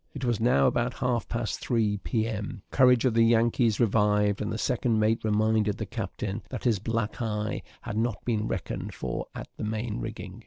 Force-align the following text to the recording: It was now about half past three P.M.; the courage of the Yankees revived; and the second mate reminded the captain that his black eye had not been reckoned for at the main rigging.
It 0.15 0.25
was 0.25 0.39
now 0.39 0.65
about 0.65 0.95
half 0.95 1.29
past 1.29 1.59
three 1.59 1.97
P.M.; 1.97 2.63
the 2.71 2.75
courage 2.75 3.05
of 3.05 3.13
the 3.13 3.21
Yankees 3.21 3.79
revived; 3.79 4.41
and 4.41 4.51
the 4.51 4.57
second 4.57 4.99
mate 4.99 5.23
reminded 5.23 5.77
the 5.77 5.85
captain 5.85 6.41
that 6.49 6.63
his 6.63 6.79
black 6.79 7.21
eye 7.21 7.61
had 7.83 7.97
not 7.99 8.25
been 8.25 8.47
reckoned 8.47 8.95
for 8.95 9.27
at 9.35 9.47
the 9.57 9.63
main 9.63 9.99
rigging. 9.99 10.39